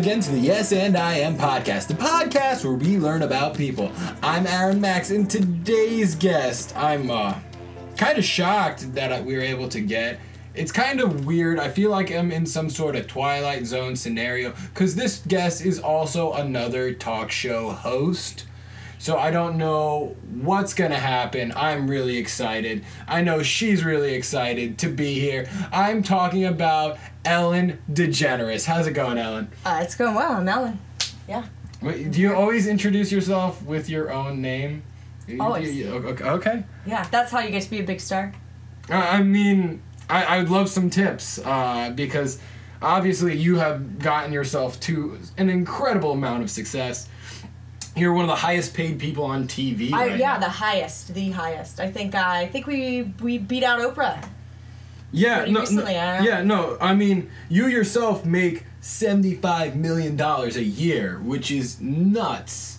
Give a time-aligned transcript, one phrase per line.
[0.00, 3.92] Again to the Yes and I Am podcast, the podcast where we learn about people.
[4.22, 7.38] I'm Aaron Max, and today's guest, I'm uh,
[7.98, 10.18] kind of shocked that uh, we were able to get.
[10.54, 11.58] It's kind of weird.
[11.58, 15.78] I feel like I'm in some sort of Twilight Zone scenario because this guest is
[15.78, 18.46] also another talk show host.
[19.00, 21.54] So I don't know what's gonna happen.
[21.56, 22.84] I'm really excited.
[23.08, 25.48] I know she's really excited to be here.
[25.72, 28.66] I'm talking about Ellen DeGeneres.
[28.66, 29.50] How's it going, Ellen?
[29.64, 30.32] Uh, it's going well.
[30.32, 30.78] I'm Ellen.
[31.26, 31.46] Yeah.
[31.80, 34.82] Wait, Do you always introduce yourself with your own name?
[35.40, 35.74] Always.
[35.74, 36.24] You- Okay.
[36.24, 36.64] okay.
[36.84, 37.06] Yeah.
[37.10, 38.34] That's how you get to be a big star.
[38.90, 42.38] Uh, I mean, I, I would love some tips uh, because
[42.82, 47.08] obviously you have gotten yourself to an incredible amount of success.
[47.96, 49.92] You're one of the highest paid people on TV.
[49.92, 50.38] I, right yeah, now.
[50.38, 51.80] the highest, the highest.
[51.80, 54.26] I think uh, I think we we beat out Oprah.
[55.12, 56.78] Yeah, no, recently, no, I- yeah, no.
[56.80, 62.78] I mean, you yourself make seventy-five million dollars a year, which is nuts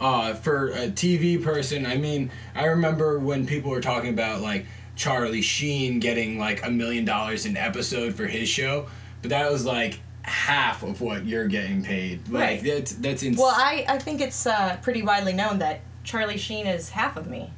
[0.00, 1.86] uh, for a TV person.
[1.86, 6.70] I mean, I remember when people were talking about like Charlie Sheen getting like a
[6.70, 8.88] million dollars an episode for his show,
[9.22, 12.28] but that was like half of what you're getting paid.
[12.28, 12.62] Like Right.
[12.62, 13.42] that's that's insane.
[13.42, 17.26] Well, I I think it's uh, pretty widely known that Charlie Sheen is half of
[17.26, 17.50] me.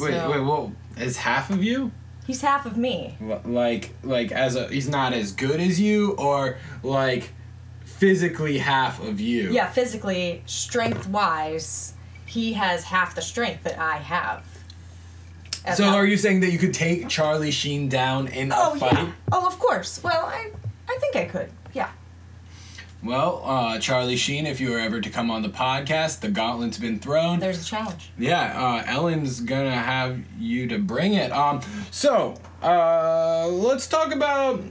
[0.00, 1.90] wait, So, wait, well, is half of you?
[2.26, 3.16] He's half of me.
[3.22, 7.30] L- like like as a he's not as good as you or like
[7.84, 11.94] physically half of you Yeah, physically, strength wise,
[12.26, 14.44] he has half the strength that I have.
[15.64, 18.74] As so are you saying that you could take charlie sheen down in a Oh
[18.76, 19.12] fight yeah.
[19.32, 20.02] Oh, of course.
[20.02, 20.50] Well, I
[20.88, 21.50] I think I could.
[23.04, 26.78] Well uh, charlie sheen if you were ever to come on the podcast the gauntlet's
[26.78, 28.10] been thrown There's a challenge.
[28.18, 31.60] yeah uh, ellen's gonna have you to bring it um
[31.90, 34.62] so uh, let's talk about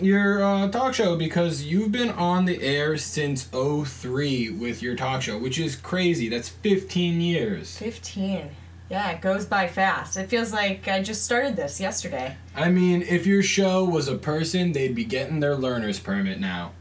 [0.00, 5.20] your uh, talk show because you've been on the air since 03 with your talk
[5.22, 8.48] show which is crazy that's 15 years 15.
[8.90, 10.18] Yeah, it goes by fast.
[10.18, 12.36] It feels like I just started this yesterday.
[12.54, 16.72] I mean, if your show was a person, they'd be getting their learner's permit now.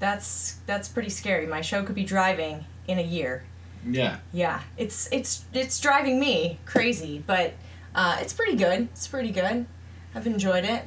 [0.00, 1.46] That's that's pretty scary.
[1.46, 3.44] My show could be driving in a year.
[3.88, 4.18] Yeah.
[4.32, 7.52] Yeah, it's it's it's driving me crazy, but
[7.94, 8.88] uh, it's pretty good.
[8.92, 9.66] It's pretty good.
[10.14, 10.82] I've enjoyed it.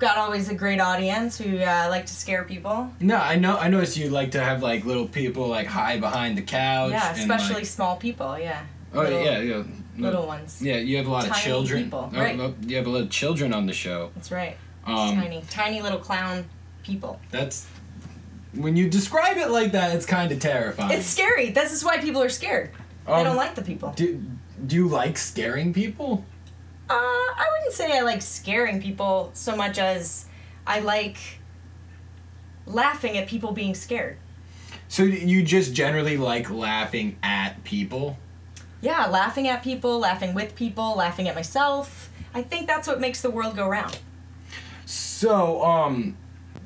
[0.00, 2.90] Got always a great audience who uh, like to scare people.
[3.00, 3.56] No, I know.
[3.56, 6.90] I noticed you like to have like little people like hide behind the couch.
[6.90, 8.36] Yeah, and, especially like- small people.
[8.38, 8.64] Yeah.
[8.92, 9.62] oh little, yeah, yeah.
[9.96, 10.60] Little ones.
[10.60, 11.84] Yeah, you have a lot of Tiny children.
[11.84, 12.38] people, Oh, right.
[12.40, 14.10] oh, you have a lot of children on the show.
[14.16, 14.56] That's right.
[14.84, 16.46] Um, tiny, tiny little clown
[16.82, 17.20] people.
[17.30, 17.66] That's
[18.56, 20.90] when you describe it like that, it's kind of terrifying.
[20.96, 21.50] It's scary.
[21.50, 22.70] This is why people are scared.
[23.06, 23.92] they Um, don't like the people.
[23.96, 24.22] Do,
[24.66, 26.24] do you like scaring people?
[26.88, 30.26] Uh, I wouldn't say I like scaring people so much as
[30.66, 31.16] I like
[32.66, 34.18] laughing at people being scared.
[34.88, 38.18] So you just generally like laughing at people?
[38.80, 42.10] Yeah, laughing at people, laughing with people, laughing at myself.
[42.34, 43.98] I think that's what makes the world go round.
[44.84, 46.16] So, um,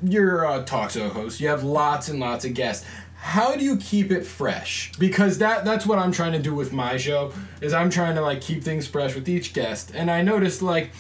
[0.03, 1.41] you're a talk show host.
[1.41, 2.87] You have lots and lots of guests.
[3.21, 4.93] How do you keep it fresh?
[4.99, 7.33] Because that that's what I'm trying to do with my show.
[7.61, 9.91] Is I'm trying to like keep things fresh with each guest.
[9.95, 10.93] And I noticed like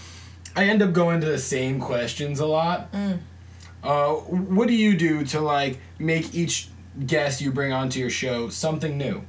[0.56, 2.92] I end up going to the same questions a lot.
[3.82, 6.68] Uh, what do you do to like make each
[7.06, 9.22] guest you bring onto your show something new?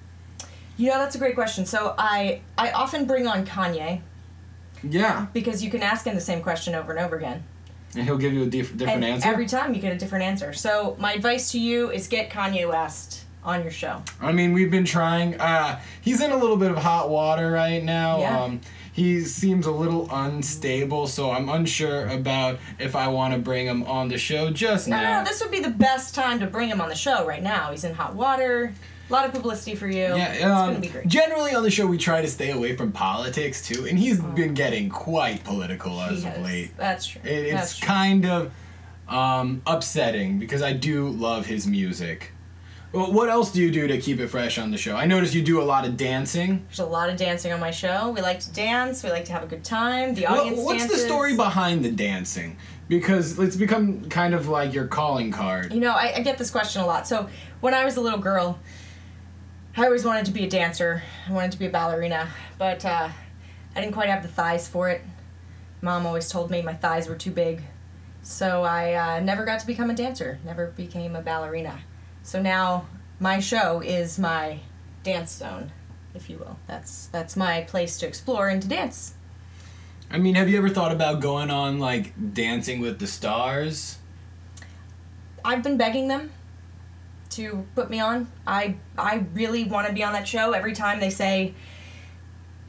[0.77, 1.65] You know, that's a great question.
[1.67, 4.01] So I I often bring on Kanye
[4.81, 7.43] Yeah, because you can ask him the same question over and over again.
[7.95, 9.27] And he'll give you a diff- different and answer.
[9.29, 10.53] every time you get a different answer.
[10.53, 14.03] So my advice to you is get Kanye West on your show.
[14.21, 15.39] I mean, we've been trying.
[15.39, 18.19] Uh, he's in a little bit of hot water right now.
[18.19, 18.41] Yeah.
[18.43, 18.61] Um,
[18.91, 23.83] he seems a little unstable, so I'm unsure about if I want to bring him
[23.83, 25.19] on the show just No, no, now.
[25.19, 27.71] no, this would be the best time to bring him on the show right now.
[27.71, 28.73] He's in hot water.
[29.09, 30.03] A lot of publicity for you.
[30.15, 31.07] yeah, it's um, gonna be great.
[31.07, 34.53] generally on the show we try to stay away from politics too, and he's been
[34.53, 36.71] getting quite political as of late.
[36.77, 37.21] That's true.
[37.23, 37.87] It, That's it's true.
[37.87, 38.51] kind of
[39.07, 42.33] um, upsetting because I do love his music.
[42.91, 44.95] Well, what else do you do to keep it fresh on the show?
[44.95, 46.65] I notice you do a lot of dancing.
[46.67, 48.09] There's a lot of dancing on my show.
[48.09, 49.03] We like to dance.
[49.03, 50.15] We like to have a good time.
[50.15, 51.01] The audience what's dances.
[51.01, 52.57] the story behind the dancing?
[52.87, 55.71] Because it's become kind of like your calling card.
[55.71, 57.07] You know, I, I get this question a lot.
[57.07, 57.29] So
[57.61, 58.57] when I was a little girl,
[59.79, 61.01] I always wanted to be a dancer.
[61.25, 62.27] I wanted to be a ballerina,
[62.57, 63.07] but uh,
[63.73, 65.01] I didn't quite have the thighs for it.
[65.81, 67.61] Mom always told me my thighs were too big,
[68.21, 70.37] so I uh, never got to become a dancer.
[70.43, 71.79] Never became a ballerina.
[72.23, 72.87] So now
[73.21, 74.59] my show is my
[75.03, 75.71] dance zone,
[76.13, 76.59] if you will.
[76.67, 79.13] That's that's my place to explore and to dance.
[80.11, 83.97] I mean, have you ever thought about going on like Dancing with the Stars?
[85.45, 86.31] I've been begging them
[87.31, 88.27] to put me on.
[88.47, 90.51] I I really want to be on that show.
[90.51, 91.53] Every time they say,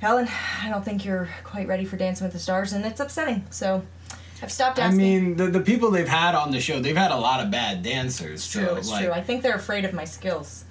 [0.01, 0.29] Helen,
[0.63, 3.45] I don't think you're quite ready for Dancing with the Stars, and it's upsetting.
[3.51, 3.83] So
[4.43, 5.01] I've stopped asking.
[5.01, 7.51] I mean, the, the people they've had on the show, they've had a lot of
[7.51, 8.35] bad dancers.
[8.41, 8.77] it's so, true.
[8.77, 9.13] It's like, true.
[9.13, 10.65] I think they're afraid of my skills.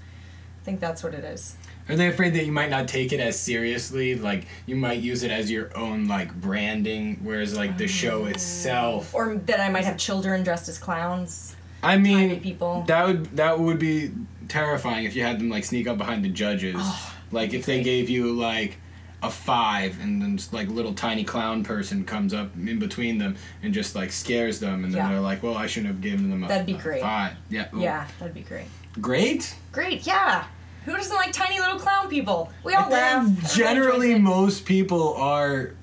[0.62, 1.56] I think that's what it is.
[1.88, 4.14] Are they afraid that you might not take it as seriously?
[4.14, 8.32] Like you might use it as your own like branding, whereas like the show Mm.
[8.32, 9.14] itself.
[9.16, 11.56] Or that I might have children dressed as clowns.
[11.84, 12.84] I mean, people.
[12.88, 14.12] that would that would be
[14.48, 16.76] terrifying if you had them like sneak up behind the judges.
[16.80, 18.78] Oh, like if they gave you like
[19.22, 23.36] a five and then just like little tiny clown person comes up in between them
[23.62, 25.10] and just like scares them and then Yeah.
[25.10, 27.02] they're like, well, I shouldn't have given them a, That'd be a great.
[27.02, 27.34] five.
[27.50, 27.68] Yeah.
[27.74, 27.82] ooh.
[27.82, 28.68] Yeah, that'd be great.
[29.02, 29.56] Great.
[29.74, 30.46] Great, yeah.
[30.86, 32.50] Who doesn't like tiny little clown people?
[32.64, 33.54] We all I laugh.
[33.56, 35.76] generally most people are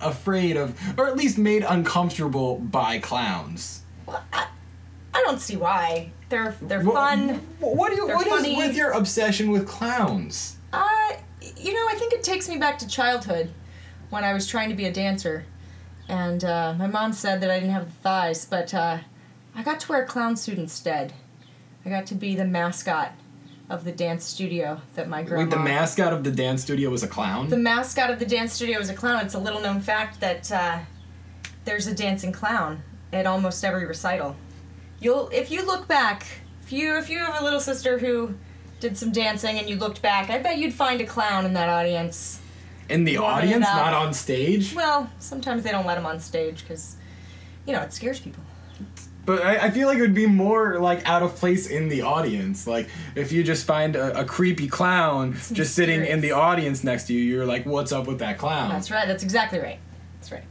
[0.00, 3.82] afraid of or at least made uncomfortable by clowns.
[5.24, 6.10] Well, I, I don't see why.
[6.28, 7.28] They're they're Wha- fun.
[7.60, 8.56] What do you They're what is funny.
[8.56, 10.56] with your obsession with clowns?
[10.72, 11.12] Uh,
[11.56, 13.50] you know, I think it takes me back to childhood
[14.10, 15.44] when I was trying to be a dancer.
[16.08, 18.98] And uh, my mom said that I didn't have the thighs, but uh,
[19.54, 21.14] I got to wear a clown suit instead.
[21.84, 23.12] I got to be the mascot
[23.70, 25.44] of the dance studio that my grandma.
[25.44, 27.48] Wait, the mascot of the dance studio was a clown?
[27.48, 29.24] The mascot of the dance studio is a clown.
[29.24, 30.78] It's a little known fact that uh,
[31.64, 32.82] there's a dancing clown
[33.12, 34.36] at almost every recital.
[35.04, 36.26] You'll, if you look back,
[36.62, 38.34] if you if you have a little sister who
[38.80, 41.68] did some dancing and you looked back, I bet you'd find a clown in that
[41.68, 42.40] audience.
[42.88, 44.74] In the audience, not on stage?
[44.74, 46.96] Well, sometimes they don't let them on stage because,
[47.66, 48.42] you know, it scares people.
[49.26, 52.00] But I, I feel like it would be more like out of place in the
[52.02, 52.66] audience.
[52.66, 57.08] Like if you just find a, a creepy clown just sitting in the audience next
[57.08, 58.70] to you, you're like, what's up with that clown?
[58.70, 59.06] That's right.
[59.06, 59.80] That's exactly right.
[60.18, 60.44] That's right.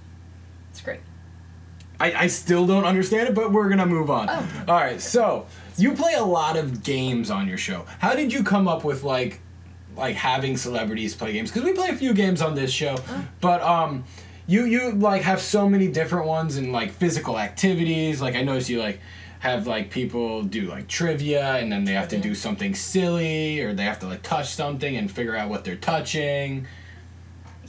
[2.04, 4.28] I, I still don't understand it, but we're gonna move on.
[4.30, 4.50] Oh.
[4.68, 5.46] All right, so
[5.78, 7.86] you play a lot of games on your show.
[8.00, 9.40] How did you come up with like,
[9.96, 11.50] like having celebrities play games?
[11.50, 13.26] Because we play a few games on this show, Oh.
[13.40, 14.04] but um,
[14.48, 18.22] you you like have so many different ones and like physical activities.
[18.22, 19.00] Like I noticed you like
[19.40, 23.74] have like people do like trivia and then they have to do something silly or
[23.74, 26.68] they have to like touch something and figure out what they're touching.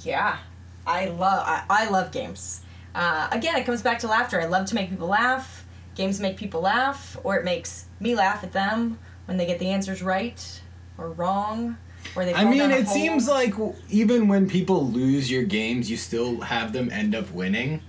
[0.02, 0.38] Yeah,
[0.84, 2.60] I love I, I love games.
[2.94, 4.40] Uh, again, it comes back to laughter.
[4.40, 5.64] I love to make people laugh.
[5.94, 9.68] Games make people laugh, or it makes me laugh at them when they get the
[9.68, 10.60] answers right
[10.98, 11.76] or wrong,
[12.16, 12.34] or they.
[12.34, 12.94] I mean, it hole.
[12.94, 13.54] seems like
[13.90, 17.80] even when people lose your games, you still have them end up winning.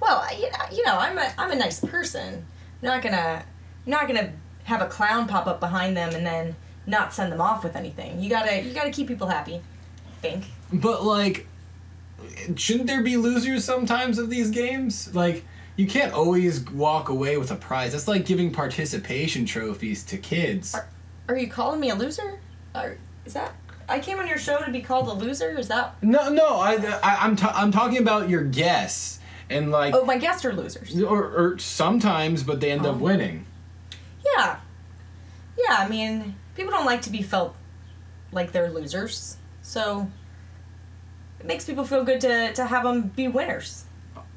[0.00, 0.26] Well,
[0.72, 2.46] you know, I'm a I'm a nice person.
[2.82, 3.44] I'm not gonna
[3.86, 4.32] I'm not gonna
[4.64, 6.56] have a clown pop up behind them and then
[6.86, 8.20] not send them off with anything.
[8.20, 9.56] You gotta you gotta keep people happy.
[10.06, 10.44] I think.
[10.72, 11.46] But like,
[12.56, 15.14] shouldn't there be losers sometimes of these games?
[15.14, 15.44] Like,
[15.76, 17.92] you can't always walk away with a prize.
[17.92, 20.76] That's like giving participation trophies to kids.
[21.28, 22.38] Are you calling me a loser?
[23.24, 23.54] Is that?
[23.88, 25.58] I came on your show to be called a loser.
[25.58, 26.02] Is that?
[26.02, 29.18] No, no, I, I I'm ta- I'm talking about your guests
[29.50, 31.00] and like, Oh, my guests are losers.
[31.02, 32.98] or, or sometimes, but they end up Oh.
[32.98, 33.44] winning.
[34.24, 34.56] Yeah.
[35.58, 37.54] Yeah, I mean, people don't like to be felt
[38.32, 39.36] like they're losers.
[39.62, 40.10] So
[41.44, 43.84] makes people feel good to, to have them be winners.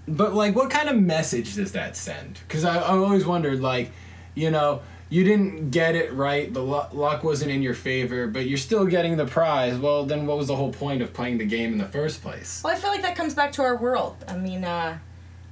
[0.07, 2.39] But like, what kind of message does that send?
[2.47, 3.91] Because I I always wondered, like,
[4.35, 8.57] you know, you didn't get it right, the luck wasn't in your favor, but you're
[8.57, 9.77] still getting the prize.
[9.77, 12.61] Well, then what was the whole point of playing the game in the first place?
[12.63, 14.17] Well, I feel like that comes back to our world.
[14.27, 14.99] I mean, uh,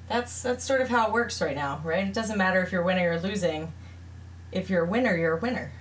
[0.09, 2.05] that's that's sort of how it works right now, right?
[2.05, 3.71] It doesn't matter if you're winning or losing.
[4.51, 5.71] If you're a winner, you're a winner.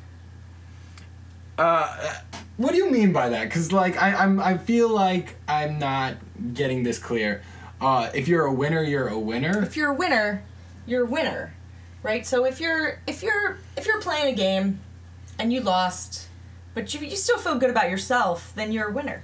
[1.59, 2.15] Uh,
[2.57, 3.45] what do you mean by that?
[3.45, 6.17] Because like, I I'm I feel like I'm not
[6.53, 7.43] getting this clear.
[7.81, 9.63] Uh, if you're a winner, you're a winner.
[9.63, 10.45] If you're a winner,
[10.87, 11.55] you're a winner,
[12.03, 12.27] right?
[12.27, 14.81] So if you're if you're if you're playing a game
[15.39, 16.29] and you lost,
[16.75, 19.23] but you, you still feel good about yourself, then you're a winner.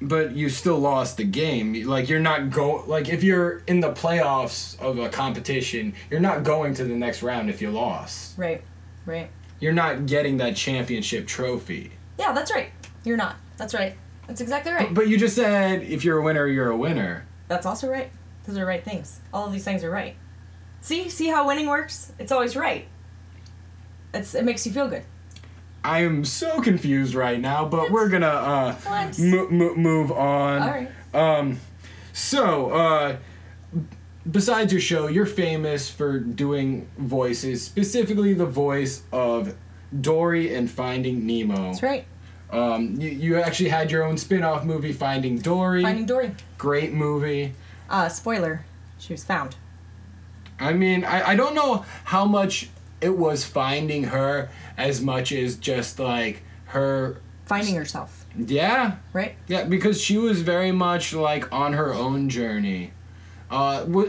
[0.00, 1.86] But you still lost the game.
[1.86, 6.42] Like you're not go like if you're in the playoffs of a competition, you're not
[6.42, 8.36] going to the next round if you lost.
[8.36, 8.62] Right,
[9.06, 9.30] right.
[9.64, 11.92] You're not getting that championship trophy.
[12.18, 12.68] Yeah, that's right.
[13.02, 13.36] You're not.
[13.56, 13.96] That's right.
[14.26, 14.92] That's exactly right.
[14.92, 17.24] But you just said if you're a winner, you're a winner.
[17.48, 18.10] That's also right.
[18.46, 19.20] Those are right things.
[19.32, 20.16] All of these things are right.
[20.82, 22.12] See, see how winning works?
[22.18, 22.86] It's always right.
[24.12, 25.04] It's it makes you feel good.
[25.82, 29.18] I am so confused right now, but we're gonna uh, What?
[29.18, 30.60] mo- mo- move on.
[30.60, 30.90] All right.
[31.14, 31.58] Um,
[32.12, 33.16] so, uh,
[34.30, 39.54] besides your show, you're famous for doing voices, specifically the voice of
[40.00, 41.56] Dory in Finding Nemo.
[41.56, 42.04] That's right.
[42.50, 45.82] Um, you, you actually had your own spin off movie, Finding Dory.
[45.82, 46.34] Finding Dory.
[46.58, 47.54] Great movie.
[47.90, 48.64] Uh, spoiler.
[48.98, 49.56] She was found.
[50.58, 55.56] I mean, I, I don't know how much it was finding her as much as
[55.56, 59.34] just like her Finding herself, yeah right?
[59.46, 62.92] yeah because she was very much like on her own journey
[63.50, 64.08] uh what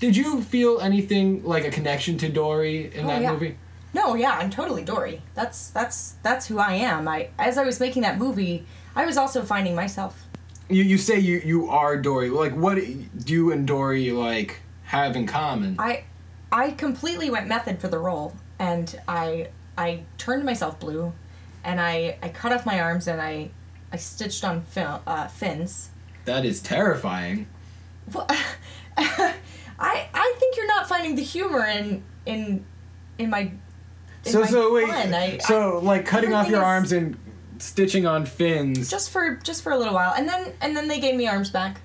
[0.00, 3.32] did you feel anything like a connection to dory in Oh, that yeah.
[3.32, 3.56] movie
[3.94, 5.20] No, yeah, I'm totally Dory.
[5.34, 7.06] That's that's that's who I am.
[7.06, 8.64] I as I was making that movie,
[8.96, 10.24] I was also finding myself.
[10.70, 15.14] you, you say you you are dory like what do you and dory like have
[15.14, 16.04] in common I
[16.50, 21.12] I completely went method for the role, and I I turned myself blue,
[21.64, 23.50] and I I cut off my arms and I
[23.92, 25.90] I stitched on fin, uh, fins.
[26.24, 27.46] that is terrifying
[28.12, 28.26] Well,
[28.96, 29.34] I
[30.14, 32.64] I think you're not finding the humor in in
[33.18, 33.52] in my.
[34.24, 34.88] In so my so wait.
[34.90, 37.16] I, so like cutting off your is- arms and
[37.58, 41.00] stitching on fins just for just for a little while, and then and then they
[41.00, 41.80] gave me arms back.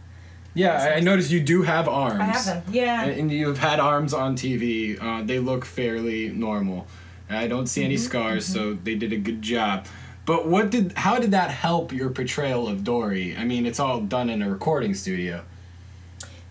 [0.56, 2.64] yeah I, I noticed you do have arms I have them.
[2.72, 3.04] Yeah.
[3.04, 6.88] and, and you've had arms on tv uh, they look fairly normal
[7.30, 9.86] i don't see any Mm-hmm, scars so they did a good job
[10.26, 14.02] but what did how did that help your portrayal of dory i mean it's all
[14.02, 15.44] done in a recording studio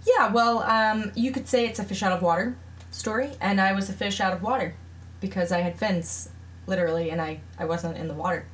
[0.07, 2.57] Yeah, well, um, you could say it's a fish out of water
[2.91, 4.75] story, and I was a fish out of water
[5.21, 6.29] because I had fins,
[6.67, 8.47] literally, and I, I wasn't in the water.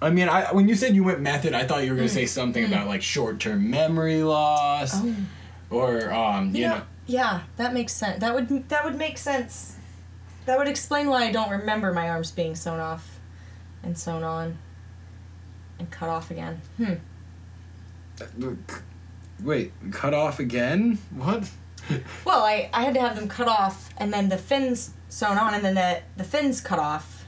[0.00, 2.26] I mean, I when you said you went method, I thought you were gonna say
[2.26, 5.14] something about like short-term memory loss, Oh.
[5.70, 8.18] or um, you, You know, know, yeah, that makes sense.
[8.20, 9.76] That would that would make sense.
[10.44, 13.20] That would explain why I don't remember my arms being sewn off,
[13.84, 14.58] and sewn on,
[15.78, 16.60] and cut off again.
[16.78, 16.94] Hmm.
[19.42, 20.98] Wait, cut off again?
[21.14, 21.50] What?
[22.24, 25.52] Well, I, I had to have them cut off, and then the fins sewn on,
[25.52, 27.24] and then the the fins cut off.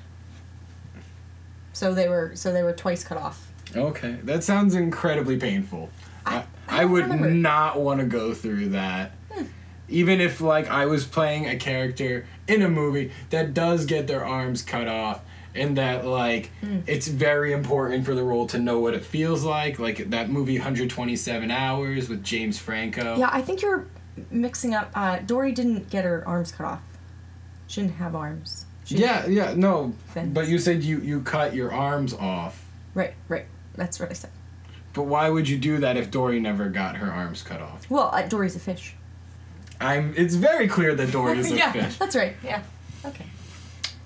[1.73, 3.51] So they were so they were twice cut off.
[3.75, 5.91] Okay, that sounds incredibly painful.
[6.25, 7.31] I, I I, would remember.
[7.31, 9.11] not want to go through that.
[9.33, 9.47] Hmm.
[9.89, 14.25] Even if like I was playing a character in a movie that does get their
[14.25, 15.21] arms cut off
[15.55, 16.51] and that like
[16.87, 20.59] it's very important for the role to know what it feels like, like that movie
[20.59, 23.17] 127 Hours with James Franco.
[23.17, 23.87] Yeah, I think you're
[24.31, 24.91] mixing up.
[24.95, 26.83] Uh, Dory didn't get her arms cut off.
[27.67, 28.67] She didn't have arms.
[28.85, 29.95] She Yeah, yeah, no.
[30.13, 30.35] Fins.
[30.35, 32.65] But you said you you cut your arms off.
[32.95, 33.47] Right, right.
[33.77, 34.31] That's what I said.
[34.93, 37.91] But why would you do that if Dory never got her arms cut off?
[37.91, 38.95] Well, uh, Dory's a fish.
[39.81, 40.15] I'm.
[40.17, 41.97] It's very clear that Dory is a yeah, fish.
[41.97, 42.37] that's right.
[42.45, 42.63] Yeah.
[43.05, 43.25] Okay.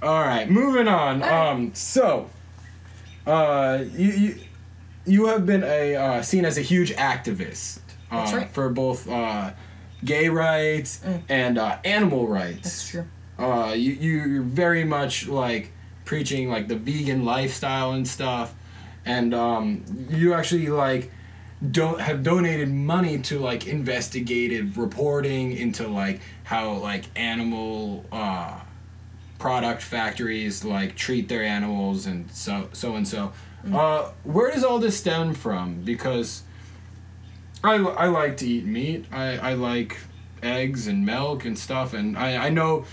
[0.02, 1.20] All right, moving on.
[1.20, 1.50] Right.
[1.50, 2.30] Um, so,
[3.26, 4.34] uh, you you,
[5.06, 7.80] you have been a uh, seen as a huge activist.
[8.10, 8.48] Uh, right.
[8.50, 9.50] For both uh,
[10.04, 11.22] gay rights Mm.
[11.28, 12.62] and uh, animal rights.
[12.62, 13.06] That's true.
[13.38, 15.72] Uh, you you- you're very much like
[16.04, 18.54] preaching like the vegan lifestyle and stuff,
[19.04, 21.10] and um, you actually like
[21.72, 28.58] don't have donated money to like investigative reporting into like how like animal uh,
[29.38, 33.32] product factories like treat their animals and so so and so.
[33.72, 35.82] Uh, where does all this stem from?
[35.82, 36.42] Because
[37.62, 39.06] I, I like to eat meat.
[39.10, 39.98] I, I like
[40.42, 42.84] eggs and milk and stuff, and I, I know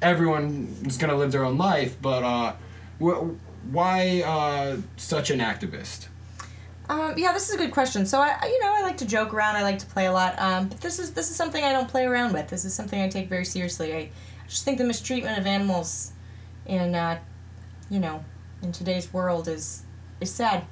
[0.00, 2.54] everyone is gonna live their own life, but uh,
[3.00, 3.34] wh-
[3.72, 6.06] why uh, such an activist?
[6.92, 8.04] Um, yeah, this is a good question.
[8.04, 9.56] So I, you know, I like to joke around.
[9.56, 10.38] I like to play a lot.
[10.38, 12.48] Um, but this is this is something I don't play around with.
[12.48, 13.94] This is something I take very seriously.
[13.94, 14.10] I
[14.46, 16.12] just think the mistreatment of animals
[16.66, 17.18] in, uh,
[17.88, 18.22] you know,
[18.62, 19.84] in today's world is
[20.20, 20.66] is sad.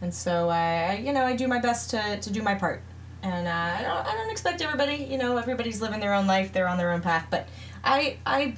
[0.00, 2.80] And so I you know, I do my best to, to do my part.
[3.24, 5.02] And uh, I don't I don't expect everybody.
[5.10, 6.52] You know, everybody's living their own life.
[6.52, 7.26] They're on their own path.
[7.28, 7.48] But
[7.82, 8.54] I I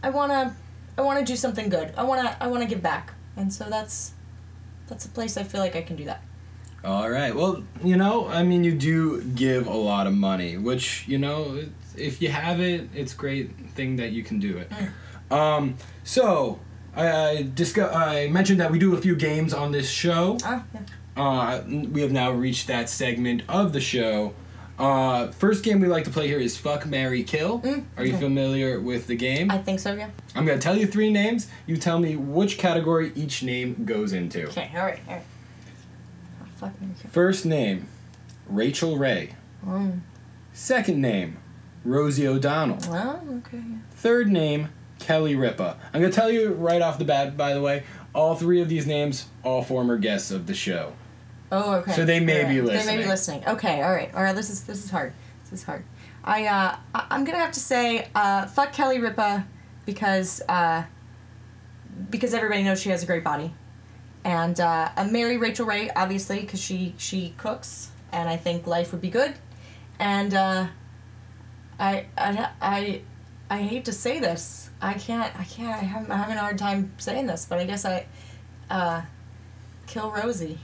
[0.00, 0.54] I wanna
[0.96, 1.92] I wanna do something good.
[1.96, 3.14] I wanna I wanna give back.
[3.36, 4.12] And so that's
[4.88, 6.22] that's a place I feel like I can do that.
[6.84, 7.34] All right.
[7.34, 11.64] Well, you know, I mean, you do give a lot of money, which you know,
[11.96, 14.70] if you have it, it's a great thing that you can do it.
[15.30, 16.60] Um, so
[16.94, 17.94] I, I discuss.
[17.94, 20.38] I mentioned that we do a few games on this show.
[20.44, 20.80] Ah, yeah.
[21.16, 24.34] Uh, we have now reached that segment of the show.
[24.78, 27.60] Uh, first game we like to play here is Fuck Mary Kill.
[27.60, 29.50] Mm, Are you familiar with the game?
[29.50, 30.10] I think so, yeah.
[30.34, 31.48] I'm gonna tell you three names.
[31.66, 34.46] You tell me which category each name goes into.
[34.48, 35.22] Okay, alright, alright.
[36.42, 36.88] Oh, fuck me.
[36.98, 37.08] okay.
[37.08, 37.86] First name,
[38.48, 39.30] Rachael Ray.
[39.66, 40.00] Mm.
[40.52, 41.38] Second name,
[41.84, 42.78] Rosie O'Donnell.
[42.90, 43.56] Well, okay.
[43.58, 43.78] yeah.
[43.92, 44.68] Third name,
[44.98, 45.78] Kelly Ripa.
[45.94, 48.86] I'm gonna tell you right off the bat, by the way, all three of these
[48.86, 50.92] names, all former guests of the show.
[51.52, 51.92] Oh, okay.
[51.92, 52.98] So they may be Alright, They may listening.
[53.00, 53.44] be listening.
[53.46, 54.14] Okay, alright.
[54.14, 55.12] Alright, this is this is hard.
[55.44, 55.84] This is hard.
[56.24, 59.46] I uh I'm gonna have to say uh fuck Kelly Ripa
[59.84, 60.82] because uh
[62.10, 63.54] because everybody knows she has a great body.
[64.24, 69.00] And uh, marry Rachael Ray obviously because she she cooks and I think life would
[69.00, 69.34] be good.
[70.00, 70.66] And uh,
[71.78, 73.02] I I I
[73.48, 74.70] I hate to say this.
[74.82, 75.34] I can't.
[75.38, 75.80] I can't.
[75.80, 78.06] I have, I'm having a hard time saying this, but I guess I,
[78.68, 79.02] uh,
[79.86, 80.58] kill Rosie,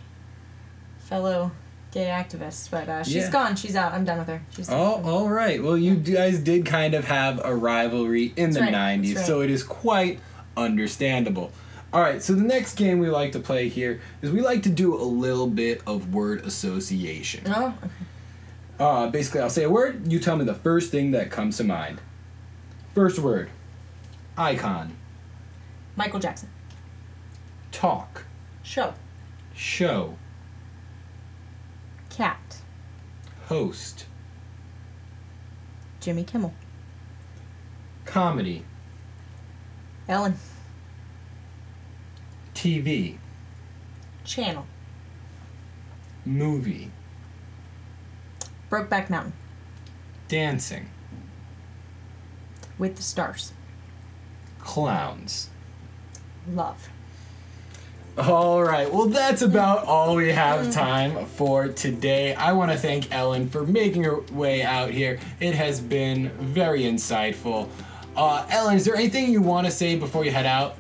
[1.13, 1.51] fellow
[1.91, 2.71] gay activist.
[2.71, 3.31] But uh, she's Yeah.
[3.31, 3.55] gone.
[3.57, 3.93] She's out.
[3.93, 4.41] I'm done with her.
[4.57, 5.63] She's Oh, all right.
[5.63, 9.27] Well, you guys did kind of have a rivalry in That's the right, 90s, that's
[9.27, 10.19] so it is quite
[10.57, 11.53] understandable.
[11.93, 14.71] All right, so the next game we like to play here is we like to
[14.71, 17.43] do a little bit of word association.
[17.47, 17.93] Oh, okay.
[18.81, 21.65] Uh, basically, I'll say a word, you tell me the first thing that comes to
[21.65, 22.01] mind.
[22.95, 23.51] First word
[24.39, 24.97] icon,
[25.95, 26.49] Michael Jackson.
[27.71, 28.25] talk,
[28.63, 28.95] Show.
[29.55, 30.17] show,
[32.17, 32.59] Cat.
[33.47, 34.05] host,
[36.01, 36.53] Jimmy Kimmel.
[38.05, 38.65] comedy,
[40.09, 40.37] Ellen.
[42.55, 43.17] TV,
[44.25, 44.67] Channel.
[46.27, 46.91] movie,
[48.71, 49.33] Brokeback Mountain.
[50.29, 50.91] dancing,
[52.79, 53.53] With the Stars.
[54.59, 55.49] clowns.
[56.47, 56.91] Love.
[58.19, 62.35] All right, well, that's about all we have time for today.
[62.35, 65.19] I want to thank Ellen for making her way out here.
[65.41, 67.71] It has been very insightful.
[68.15, 70.77] Uh, Ellen, is there anything you want to say before you head out?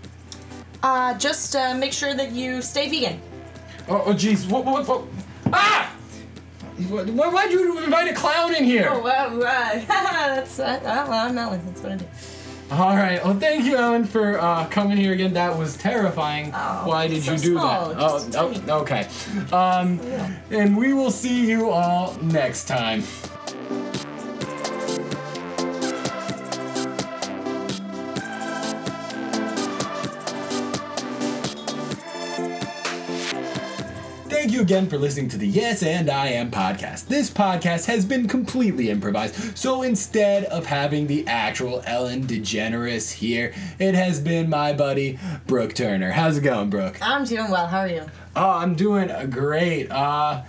[0.82, 3.18] Uh, just uh, make sure that you stay vegan.
[3.88, 5.04] Oh, oh, jeez, what, what, what?
[5.54, 5.90] Ah!
[6.90, 8.88] Why, why'd you invite a clown in here?
[8.90, 9.40] Oh, wow, uh,
[9.86, 11.64] that's, uh, well, I'm Ellen.
[11.64, 12.06] That's what I do.
[12.72, 15.34] All right, well, thank you, Ellen, for uh, coming here again.
[15.34, 16.52] That was terrifying.
[16.54, 18.34] Oh, Why did so you do small, that?
[18.34, 19.08] Oh, oh, okay.
[19.52, 20.00] Um,
[20.50, 23.02] and we will see you all next time.
[34.62, 37.09] Again for listening to the Yes and I Am podcast.
[37.09, 43.53] This podcast has been completely improvised, so instead of having the actual Ellen DeGeneres here,
[43.81, 46.12] it has been my buddy Brooke Turner.
[46.12, 46.96] How's it going, Brooke?
[47.03, 47.66] I'm doing well.
[47.66, 48.05] How are you?
[48.37, 49.90] Oh, I'm doing great.
[49.90, 50.42] Uh,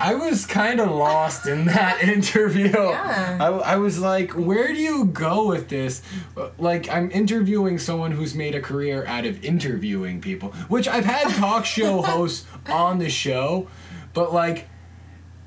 [0.00, 2.70] I was kind of lost in that interview.
[2.70, 3.38] Yeah.
[3.40, 6.02] I, I was like, where do you go with this?
[6.36, 11.04] Uh, Like, I'm interviewing someone who's made a career out of interviewing people, which I've
[11.04, 13.68] had talk show hosts on the show,
[14.14, 14.68] but like,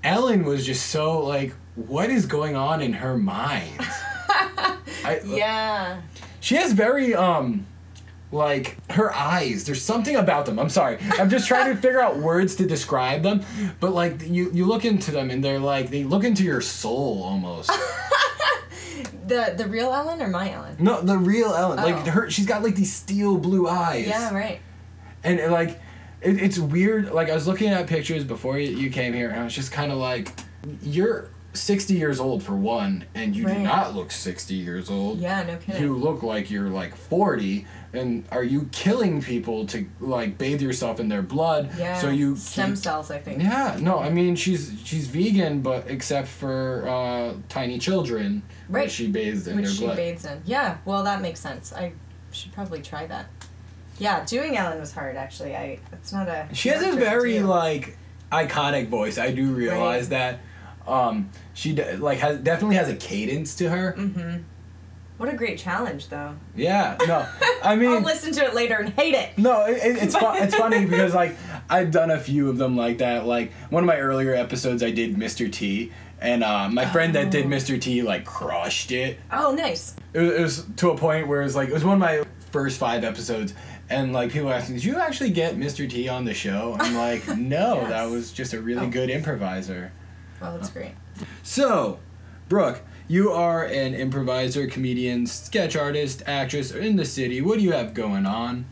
[0.04, 3.80] Ellen was just so like, what is going on in her mind?
[5.04, 6.02] I, Yeah.
[6.40, 7.68] she has very um
[8.34, 10.58] like her eyes there's something about them.
[10.60, 10.98] I'm sorry.
[11.20, 13.44] I'm just trying to figure out words to describe them.
[13.80, 17.24] But like you you look into them and they're like they look into your soul
[17.24, 17.72] almost.
[19.28, 20.76] The the real Ellen or my Ellen?
[20.80, 21.78] no the real ellen.
[21.78, 22.12] Like Oh.
[22.12, 24.08] her she's got like these steel blue eyes.
[24.08, 24.60] Yeah, right.
[25.24, 25.80] and, and, like
[26.22, 27.12] it, it's weird.
[27.12, 29.72] Like i was looking at pictures before you, you came here and i was just
[29.72, 30.30] kind of like
[30.82, 35.44] you're 60 years old for one and you do not look 60 years old Yeah,
[35.44, 35.82] no kidding.
[35.82, 41.00] you look like you're like 40 and are you killing people to like bathe yourself
[41.02, 42.00] in their blood yeah.
[42.00, 43.42] so you stem keep- cells, I think.
[43.44, 48.90] yeah no i mean she's she's vegan but except for uh, tiny children Right.
[48.90, 50.42] she bathes in Which their she blood bathes in.
[50.46, 50.78] Yeah.
[50.86, 51.74] Well, that makes sense.
[51.74, 51.92] I
[52.32, 53.26] should probably try that.
[54.00, 55.18] Yeah, doing Ellen was hard.
[55.18, 55.80] Actually, I.
[55.92, 56.48] It's not a.
[56.54, 57.98] she has a very like
[58.32, 60.40] iconic voice i do realize that
[60.92, 64.42] um she de- like has definitely has a cadence to her Mm-hmm.
[65.18, 66.34] What a great challenge, though.
[66.56, 67.28] yeah no
[67.64, 69.38] i mean I'll listen to it later and hate it.
[69.38, 71.36] No, it, it, it's fu- it's funny because like
[71.70, 73.26] I've done a few of them like that.
[73.28, 75.50] Like one of my earlier episodes, I did Mr.
[75.52, 77.80] T, and uh, my friend that did Mr.
[77.80, 79.20] T like crushed it.
[79.32, 79.96] Oh, nice.
[80.14, 82.00] It was, it was to a point where it was like it was one of
[82.00, 83.54] my first five episodes,
[83.92, 85.88] and like people asking, "Did you actually get Mr.
[85.88, 87.90] T on the show?" I'm like, "No, Yes.
[87.90, 88.90] that was just a really Oh.
[88.90, 89.92] good improviser."
[90.42, 90.94] Well, that's great.
[91.44, 92.00] So,
[92.50, 92.82] Brooke.
[93.12, 97.42] You are an improviser, comedian, sketch artist, actress in the city.
[97.42, 98.64] What do you have going on?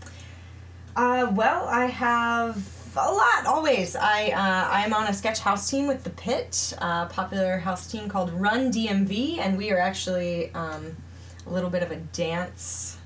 [0.96, 3.98] Uh, well, I have a lot always.
[3.98, 8.08] I uh, I'm on a sketch house team with the Pit, a popular house team
[8.08, 10.96] called Run DMV, and we are actually um,
[11.46, 12.98] a little bit of a dance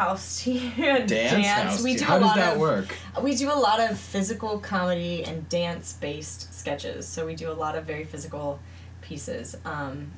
[0.00, 0.72] house team.
[0.76, 1.82] Dance, house.
[1.82, 2.96] We do How a does lot that of work?
[3.22, 7.06] we do a lot of physical comedy and dance based sketches.
[7.06, 8.58] So we do a lot of very physical
[9.02, 9.56] pieces.
[9.64, 10.12] Um,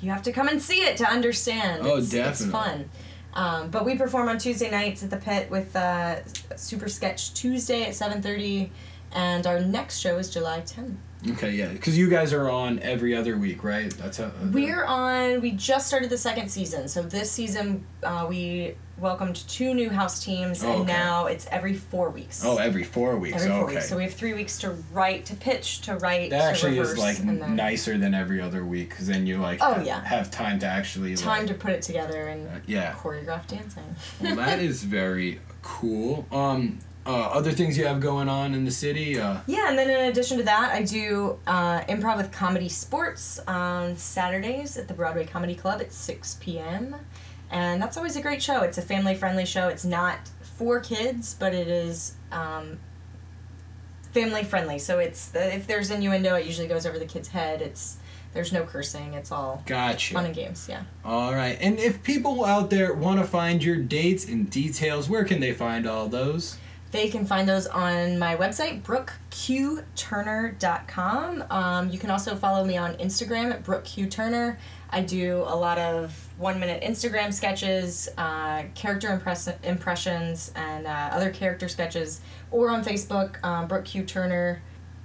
[0.00, 1.86] you have to come and see it to understand.
[1.86, 2.90] Oh, it's, It's fun.
[3.34, 6.24] Um, but we perform on Tuesday nights at the Pit with uh,
[6.56, 8.70] Super Sketch Tuesday at seven thirty,
[9.12, 10.98] and our next show is July tenth.
[11.30, 13.90] Okay, yeah, because you guys are on every other week, right?
[13.92, 14.24] That's how.
[14.24, 15.40] uh, We're on.
[15.40, 20.22] We just started the second season, so this season uh, we welcomed two new house
[20.24, 20.92] teams, Oh, and okay.
[20.92, 22.44] now it's every four weeks.
[22.44, 23.36] Oh, every four weeks.
[23.36, 23.74] every four okay.
[23.76, 23.88] weeks.
[23.88, 26.30] So we have three weeks to write, to pitch, to write.
[26.30, 29.60] that to actually is like then nicer than every other week, because then you like
[29.62, 30.04] Oh, ha- yeah.
[30.04, 32.92] have time to actually time like, to put it together and uh, yeah.
[32.94, 33.94] choreograph dancing.
[34.20, 36.26] well, that is very cool.
[36.32, 39.18] Um, uh, other things you have going on in the city.
[39.18, 43.96] Uh, Yeah, and then in addition to that, I do uh, improv with ComedySportz on
[43.96, 46.96] Saturdays at the Broadway Comedy Club at 6 p.m.
[47.50, 48.62] And that's always a great show.
[48.62, 49.68] It's a family friendly show.
[49.68, 52.78] It's not for kids, but it is um,
[54.12, 54.78] family friendly.
[54.78, 57.60] So it's if there's innuendo, it usually goes over the kid's head.
[57.60, 57.98] It's
[58.32, 59.14] there's no cursing.
[59.14, 60.14] It's all gotcha.
[60.14, 60.66] fun and games.
[60.68, 60.84] Yeah.
[61.04, 61.58] All right.
[61.60, 65.52] And if people out there want to find your dates and details, where can they
[65.52, 66.56] find all those?
[66.92, 71.44] They can find those on my website, brookqturner.com.
[71.50, 74.58] Um, you can also follow me on Instagram at brookqturner.
[74.90, 81.08] I do a lot of one minute Instagram sketches, uh, character impress- impressions, and uh,
[81.12, 84.60] other character sketches, or on Facebook, um, Brooke Q Turner,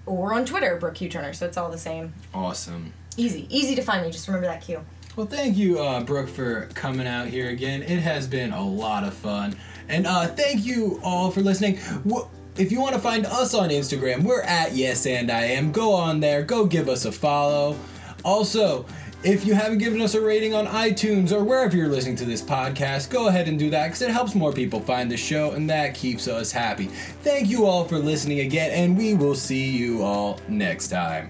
[0.05, 1.31] or on Twitter, Brooke Q Turner.
[1.31, 2.13] So it's all the same.
[2.33, 2.91] Awesome.
[3.15, 4.11] Easy, easy to find me.
[4.11, 4.83] Just remember that Q.
[5.17, 7.81] Well, thank you, uh, Brooke, for coming out here again.
[7.81, 9.57] It has been a lot of fun.
[9.89, 11.79] And uh, thank you all for listening.
[12.55, 15.71] If you want to find us on Instagram, we're at Yes and I Am.
[15.71, 17.79] Go on there, go give us a follow.
[18.23, 18.85] Also,
[19.23, 22.43] if you haven't given us a rating on iTunes or wherever you're listening to this
[22.43, 25.67] podcast, go ahead and do that because it helps more people find the show and
[25.67, 26.85] that keeps us happy.
[27.23, 31.29] Thank you all for listening again, and we will see you all next time.